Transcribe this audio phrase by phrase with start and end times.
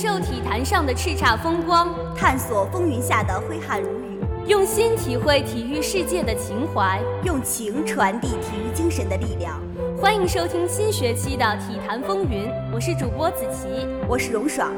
[0.00, 9.60] 受体坛上的叱咤风光，探索风云下的挥汗如雨，用心体会体育世界的情怀，用情传递体育精神的力量。
[10.00, 14.70] 欢迎收听新学期的《体坛风云》，我是主播子琪，我是荣爽。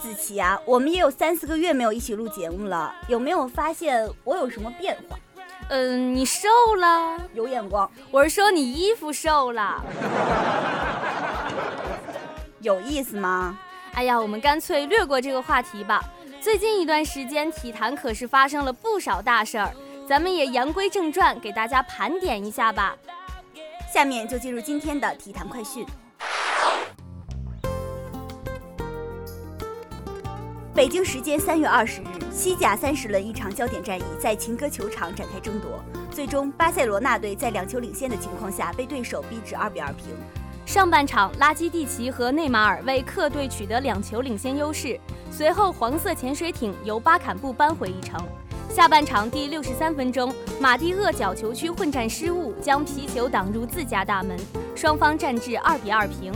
[0.00, 5.16] 子琪啊，我们也有三四个月没有一起录节目了，有没有发现我有什么变化？
[5.68, 7.88] 嗯，你瘦了，有眼光。
[8.10, 9.84] 我是说你衣服瘦了，
[12.60, 13.58] 有意思吗？
[13.92, 16.02] 哎呀，我们干脆略过这个话题吧。
[16.40, 19.70] 最近一段时间，体坛可是发生了不少大事儿，
[20.08, 22.96] 咱们也言归正传，给大家盘点一下吧。
[23.92, 25.84] 下面就进入今天的体坛快讯。
[30.80, 35.78] 北京时间三月二十日，西甲三十轮一场焦点战役在琴戈球场展开争夺，
[36.10, 40.06] 最终巴塞罗那队在两球领先的情况下被对手逼至二比二平。
[40.64, 44.98] 上半场，拉基蒂奇和内马尔为客队取得两球领先优势，
[45.30, 48.18] 随后黄色潜水艇由巴坎布扳回一城。
[48.70, 54.34] 下半场第六十三分钟，马蒂厄角球区混战失误，将皮球挡入自家大门，
[54.74, 56.32] 双方战至二比二平。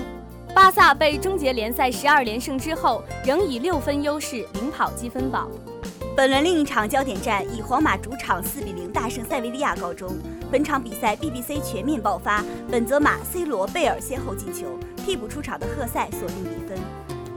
[0.54, 5.50] 巴萨被终结联赛十二连胜之后，仍以六分优势领跑积分榜。
[6.16, 10.08] 本轮另一场焦点战以皇马主场四比零大胜塞维利亚告终。
[10.52, 14.66] 本场比赛 BBC 全面爆发，本泽马、C 罗、贝尔先后进球，
[15.04, 16.78] 替补出场的赫塞锁定比分。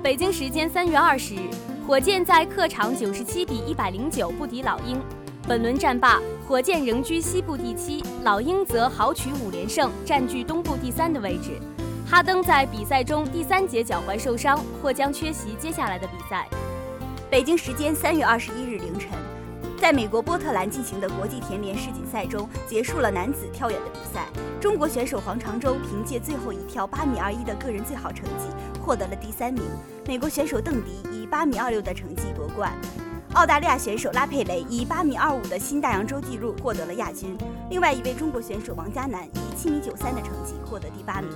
[0.03, 1.39] 北京时间三月二十日，
[1.87, 5.01] 火箭在客场九十七比一百零九不敌老鹰。
[5.47, 11.59] 本轮战罢，火箭仍居西部第七，老鹰则豪取五连胜，占据东部第三的位置。
[12.09, 16.47] 哈登在比赛中第三节脚踝受伤，或将缺席接下来的比赛。
[17.29, 19.09] 北京时间三月二十一日凌晨，
[19.77, 24.25] 在美国波特兰进行的国际田联世锦赛中，结束了男子跳远的比赛。
[24.61, 28.47] 中国选手黄长洲凭借最后一跳八米二一的个人最好成绩，
[28.81, 29.61] 获得了第三名。
[30.07, 32.71] 美国选手邓迪以八米二六的成绩夺冠。
[33.33, 37.37] 澳大利亚选手拉佩雷以八米二五的新大洋洲纪录获得了亚军。
[37.69, 41.29] 另外一位中国选手王嘉男以七米九三的成绩获得第八名。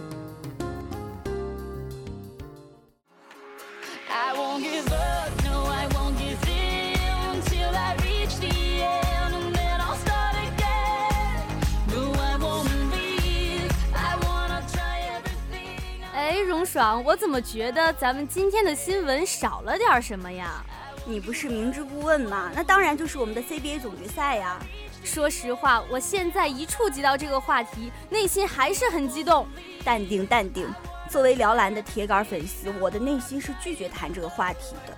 [16.71, 20.63] 爽，我怎么觉得咱们今天的新闻少了点什么呀？
[21.05, 22.49] 你不是明知故问吗？
[22.55, 24.57] 那当然就是我们的 CBA 总决赛呀。
[25.03, 29.45] 说实话，我现在一触及到这个话题，内心还是很激动。
[29.83, 30.65] 淡定，淡定。
[31.11, 34.95] 作为辽篮的铁杆粉丝，我的内心是拒绝谈这个话题的。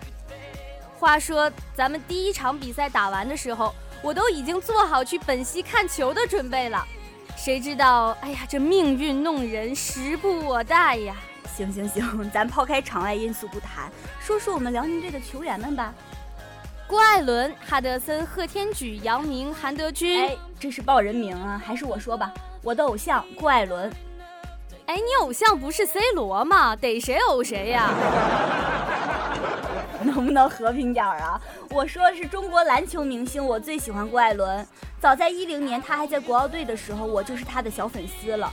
[1.00, 6.86] 话说，咱们第一场比赛打完的时候，我都已经做好去本溪看球的准备了。
[7.36, 11.16] 谁知道，哎呀，这命运弄人，时不我待呀！
[11.58, 13.92] 行行行，咱抛开场外因素不谈，
[14.22, 15.96] 说说我们辽宁队的球员们吧。
[16.88, 22.32] 郭艾伦、哈德森、贺天举、姚明、韩德君，哎，这是报人名啊，还是我说吧？
[22.62, 23.92] 我的偶像郭艾伦。
[24.86, 26.76] 哎，你偶像不是 C 罗吗？
[26.76, 27.90] 逮谁偶谁呀？
[30.04, 31.40] 能不能和平点儿啊？
[31.70, 34.66] 我说的是中国篮球明星，我最喜欢郭艾伦。
[35.00, 38.52] 早在一零年他还在国奥队的时候，我就是他的小粉丝了。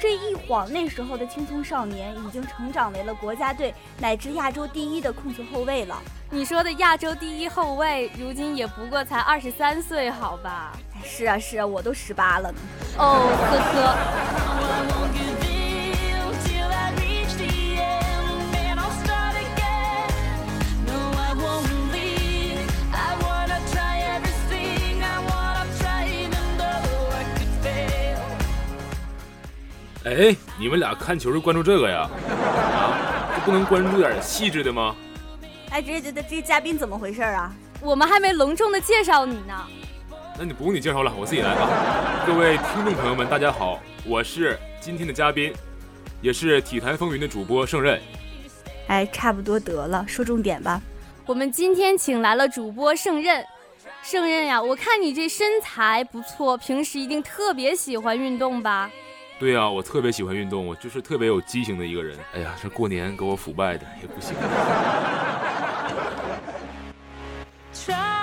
[0.00, 6.00] 这一晃，那时候的青葱少年已经成长为了国家队乃至亚洲第一的控球后卫了。
[6.30, 10.72] 你说的亚洲第一后卫，如今也不过才二十三岁，好吧？
[11.04, 12.58] 是啊是啊，我都十八了呢。
[12.96, 13.94] 哦，呵呵。
[30.18, 32.10] 哎，你们俩看球是关注这个呀？
[32.28, 34.96] 啊，就不能关注点细致的吗？
[35.70, 37.54] 哎，这这这这嘉宾怎么回事啊？
[37.80, 39.54] 我们还没隆重的介绍你呢。
[40.36, 42.24] 那你不用你介绍了，我自己来吧。
[42.26, 45.52] 各位听众朋友们，大家好，我是今天的嘉宾，
[46.20, 48.02] 也是体坛风云的主播胜任。
[48.88, 50.82] 哎，差不多得了，说重点吧。
[51.26, 53.44] 我们今天请来了主播胜任。
[54.02, 58.90] 胜任呀，我看你这身材不错，平时一定特别喜欢运动吧？
[59.38, 62.18] 对呀，我特别喜欢运动，我就是特别有激情的一个人。
[62.34, 64.34] 哎呀，这过年给我腐败的也不行。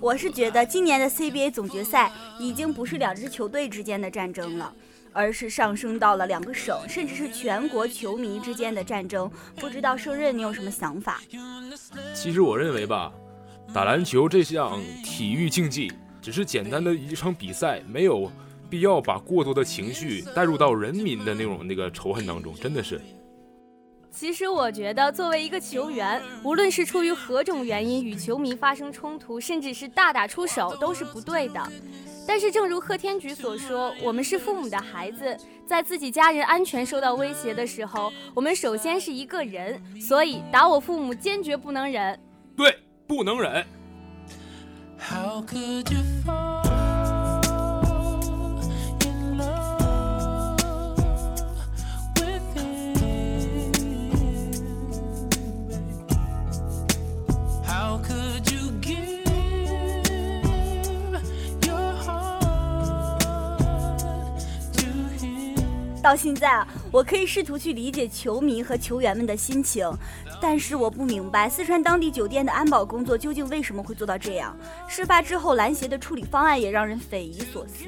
[0.00, 4.70] 我是觉得今年的 CBA 总决赛已经不是两支球队之间的战争了，
[5.14, 9.30] 而是上升到了两个省，甚至是全国球迷之间的战争。
[9.56, 11.22] 不知道胜任你有什么想法？
[12.12, 13.10] 其实我认为吧，
[13.72, 15.90] 打篮球这项体育竞技
[16.20, 18.30] 只是简单的一场比赛，没有
[18.68, 23.00] 必要把过多的情绪带入到人民的那种那个仇恨当中，真的是。
[24.14, 31.60] 其实我觉得，作为一个球员，无论是出于何种原因与球迷发生冲突，甚至是大打出手，都是不对的。
[32.26, 42.18] 但是，正如贺天举所说，我们是父母的孩子，在自己家人安全受到威胁的时候，我们首先是一个人，所以打我父母坚决不能忍。
[42.56, 42.78] 对，
[43.08, 43.66] 不能忍。
[66.04, 69.90] 到现在啊，我可以试图去理解球迷和球员们的心情，
[70.38, 74.54] 但是我不明白四川当地酒店的安保工作究竟为什么会做到这样。
[74.86, 77.86] 事发之后，篮协的处理方案也让人匪夷所思。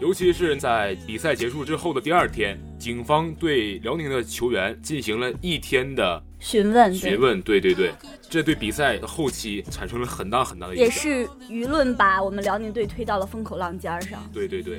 [0.00, 6.94] 尤其是在比赛结束之后的第二天，警方对辽宁的球员进行了一天的询问。
[6.94, 7.92] 询问，对对对，
[8.30, 10.84] 这对比赛的后期产生了很大很大的影响。
[10.86, 14.18] 也是舆论把我们辽宁队推到了风口浪尖上。
[14.32, 14.78] 对对对。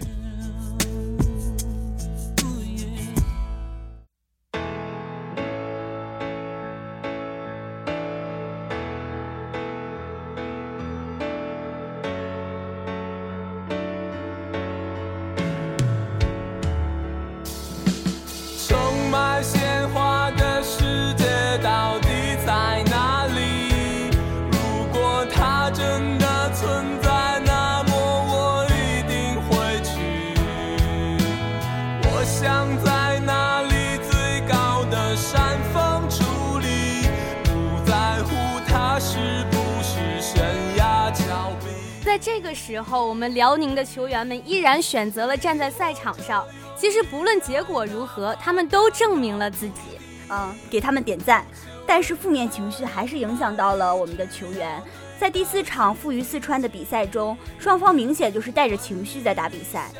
[42.10, 46.44] 在这个时候，我们辽宁的球员们依然选择了站在赛场上。
[46.76, 49.82] 其实不论结果如何，他们都证明了自己。
[50.28, 51.46] 嗯，给他们点赞。
[51.86, 54.82] 但是负面情绪还是影响到了我们的球员。
[55.20, 59.92] 在第四场负于四川的比赛中，双方明显就是带着情绪在打比赛。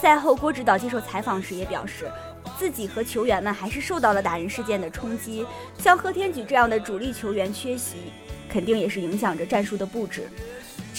[0.00, 2.10] 赛后，郭指导接受采访时也表示，
[2.58, 5.44] 自己和球员们还是受到了打人事件的冲击。
[5.78, 8.10] 像贺天举这样的主力球员缺席，
[8.48, 10.30] 肯定也是影响着战术的布置。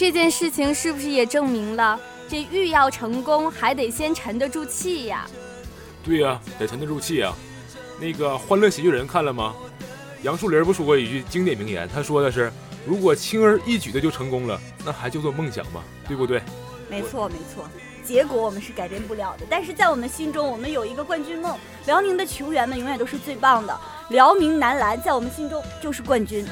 [0.00, 5.26] 这件事情是不是也证明了，这欲要成功，还得先沉得住气呀？
[6.02, 7.34] 对呀，得沉得住气呀。
[8.00, 9.54] 那个《欢乐喜剧人》看了吗？
[10.22, 12.50] 杨树林不说过一句经典名言，他说的是
[12.88, 15.84] ：“如果轻而易举的就成功了，那还叫做梦想吗？
[16.08, 16.40] 对不对？”
[16.88, 17.68] 没错，没错。
[18.02, 21.54] 结果我们是改变不了的，但是在我们心中，我们有一个冠军梦。
[21.84, 23.78] 辽宁的球员们永远都是最棒的，
[24.08, 26.46] 辽宁男篮在我们心中就是冠军。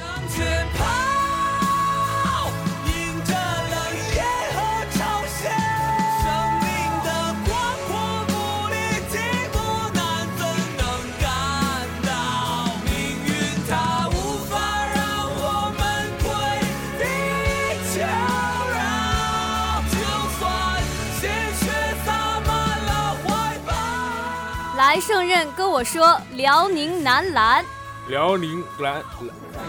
[24.88, 27.62] 来胜任跟我说，辽宁男篮，
[28.06, 29.02] 辽宁篮，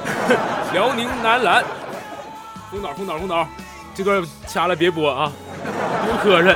[0.72, 1.62] 辽宁男篮，
[2.72, 3.46] 红导红导红导，
[3.94, 5.30] 这段掐了别播啊，
[6.06, 6.56] 不磕碜。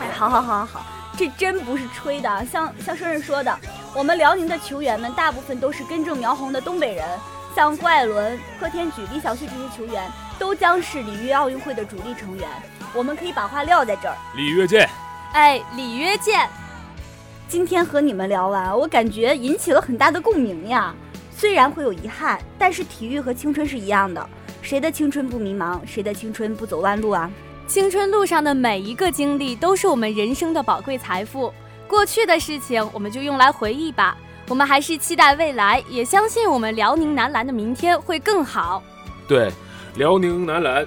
[0.00, 0.86] 哎，好好好好好，
[1.18, 3.58] 这真不是吹的，像像胜任说的，
[3.92, 7.04] 我们辽宁的球员们大部分都是根正苗红的东北人，
[7.56, 12.48] 像郭艾伦、贺天举、李晓旭这些球员都将是里约奥运会的主力成员，
[12.92, 14.88] 我们可以把话撂在这儿，里约见。
[15.32, 16.48] 哎，里约见。
[17.46, 20.94] 今天和你们聊完，我感觉引起了很大的共鸣呀。
[21.36, 24.26] 虽然会有遗憾，但是体育和青春是一样的。
[24.62, 25.78] 谁的青春不迷茫？
[25.86, 27.30] 谁的青春不走弯路啊？
[27.66, 31.52] 青春路上的每一个经历都是我们人生的宝贵财富。
[31.86, 34.16] 过去的事情我们就用来回忆吧。
[34.48, 38.82] 我们还是期待未来，也相信我们辽宁男篮的明天会更好。
[39.28, 39.50] 对，
[39.96, 40.86] 辽宁男篮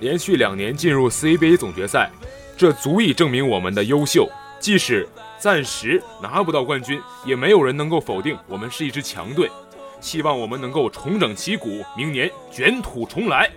[0.00, 2.10] 连续两年进入 CBA 总决赛，
[2.56, 4.28] 这足以证明我们的优秀。
[4.60, 5.08] 即使
[5.42, 9.50] 暂时拿不到冠军，也没有人能够否定我们是一支强队。
[10.00, 13.50] 希望我们能够重整旗鼓，明年卷土重来。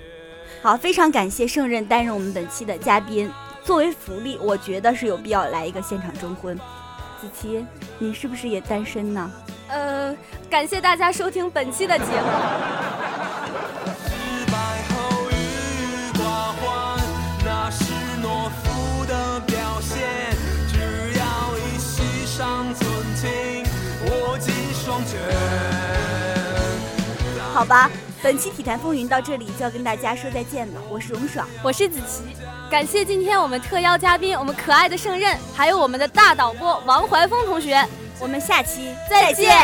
[0.64, 3.32] 好，非常感谢胜任担任我们本期的嘉宾。
[3.64, 6.58] 作为福利，我觉得是有必要来一个现场征婚。
[7.22, 7.64] 子琪，
[8.00, 9.32] 你是不是也单身呢？
[9.68, 10.18] 呃，
[10.50, 13.25] 感谢大家收听本期的节目。
[27.56, 27.90] 好吧。
[28.22, 31.48] 本期体坛风云到这里就要跟大家说再见了我是荣爽。
[31.64, 32.36] 我是子琪。
[32.70, 37.82] 感谢今天我们特邀嘉宾我们可爱的胜任还有我们的大导播王怀峰同学。
[38.20, 39.56] 我们下期再见。